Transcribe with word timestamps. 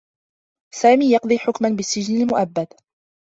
سامي 0.73 1.11
يقضي 1.13 1.39
حكما 1.39 1.69
بالسّجن 1.69 2.21
المؤبّد. 2.21 2.67